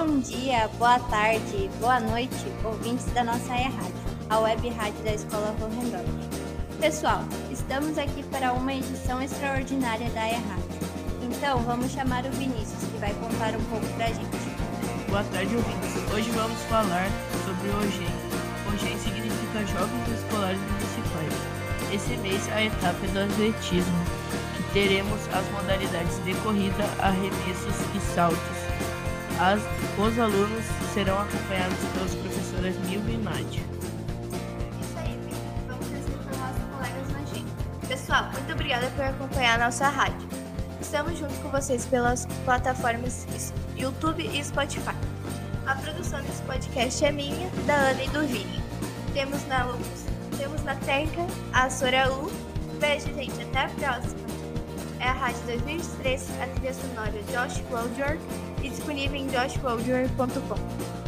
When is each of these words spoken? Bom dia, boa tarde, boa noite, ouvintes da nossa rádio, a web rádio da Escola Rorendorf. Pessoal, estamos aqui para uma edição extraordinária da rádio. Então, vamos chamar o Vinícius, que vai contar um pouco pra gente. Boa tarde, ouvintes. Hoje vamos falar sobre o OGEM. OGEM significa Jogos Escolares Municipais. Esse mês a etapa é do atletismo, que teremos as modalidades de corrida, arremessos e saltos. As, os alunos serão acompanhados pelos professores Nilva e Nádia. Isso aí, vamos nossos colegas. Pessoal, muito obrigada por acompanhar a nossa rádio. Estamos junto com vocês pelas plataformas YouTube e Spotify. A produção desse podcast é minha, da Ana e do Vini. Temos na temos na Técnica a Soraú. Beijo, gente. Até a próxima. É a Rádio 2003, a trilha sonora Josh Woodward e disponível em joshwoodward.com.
Bom 0.00 0.18
dia, 0.18 0.66
boa 0.78 0.98
tarde, 0.98 1.68
boa 1.78 2.00
noite, 2.00 2.34
ouvintes 2.64 3.04
da 3.12 3.22
nossa 3.22 3.52
rádio, 3.52 3.92
a 4.30 4.38
web 4.38 4.70
rádio 4.70 5.04
da 5.04 5.12
Escola 5.12 5.54
Rorendorf. 5.60 6.08
Pessoal, 6.80 7.22
estamos 7.50 7.98
aqui 7.98 8.22
para 8.30 8.54
uma 8.54 8.72
edição 8.72 9.20
extraordinária 9.20 10.08
da 10.12 10.22
rádio. 10.22 10.80
Então, 11.22 11.58
vamos 11.64 11.92
chamar 11.92 12.24
o 12.24 12.30
Vinícius, 12.30 12.82
que 12.90 12.96
vai 12.96 13.12
contar 13.12 13.54
um 13.54 13.62
pouco 13.64 13.86
pra 13.96 14.06
gente. 14.06 14.24
Boa 15.10 15.22
tarde, 15.24 15.54
ouvintes. 15.54 16.14
Hoje 16.14 16.30
vamos 16.30 16.58
falar 16.62 17.10
sobre 17.44 17.68
o 17.68 17.76
OGEM. 17.80 18.72
OGEM 18.72 18.98
significa 19.00 19.66
Jogos 19.66 20.18
Escolares 20.18 20.60
Municipais. 20.60 21.34
Esse 21.92 22.16
mês 22.22 22.50
a 22.54 22.64
etapa 22.64 23.04
é 23.04 23.08
do 23.08 23.20
atletismo, 23.20 23.98
que 24.56 24.62
teremos 24.72 25.20
as 25.30 25.46
modalidades 25.50 26.24
de 26.24 26.32
corrida, 26.36 26.88
arremessos 27.00 27.76
e 27.94 28.00
saltos. 28.14 28.60
As, 29.40 29.58
os 29.98 30.18
alunos 30.18 30.64
serão 30.92 31.18
acompanhados 31.18 31.78
pelos 31.94 32.14
professores 32.14 32.76
Nilva 32.86 33.10
e 33.10 33.16
Nádia. 33.16 33.62
Isso 34.78 34.98
aí, 34.98 35.18
vamos 35.66 35.88
nossos 35.88 36.62
colegas. 36.76 37.88
Pessoal, 37.88 38.24
muito 38.32 38.52
obrigada 38.52 38.90
por 38.90 39.02
acompanhar 39.02 39.58
a 39.58 39.64
nossa 39.64 39.88
rádio. 39.88 40.28
Estamos 40.78 41.18
junto 41.18 41.32
com 41.36 41.48
vocês 41.48 41.86
pelas 41.86 42.26
plataformas 42.44 43.26
YouTube 43.74 44.22
e 44.22 44.44
Spotify. 44.44 44.94
A 45.66 45.74
produção 45.74 46.20
desse 46.20 46.42
podcast 46.42 47.02
é 47.02 47.10
minha, 47.10 47.48
da 47.66 47.76
Ana 47.76 48.02
e 48.04 48.08
do 48.10 48.20
Vini. 48.26 48.62
Temos 49.14 49.46
na 49.46 49.64
temos 50.36 50.62
na 50.64 50.74
Técnica 50.74 51.26
a 51.54 51.70
Soraú. 51.70 52.30
Beijo, 52.78 53.06
gente. 53.14 53.42
Até 53.42 53.60
a 53.60 53.68
próxima. 53.70 54.29
É 55.00 55.08
a 55.08 55.12
Rádio 55.12 55.40
2003, 55.46 56.28
a 56.42 56.46
trilha 56.46 56.74
sonora 56.74 57.22
Josh 57.32 57.62
Woodward 57.70 58.20
e 58.62 58.68
disponível 58.68 59.16
em 59.16 59.28
joshwoodward.com. 59.28 60.99